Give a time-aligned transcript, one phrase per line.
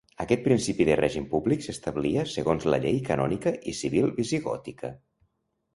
[0.23, 4.95] Aquest principi de règim públic s’establia segons la llei canònica i civil visigòtica.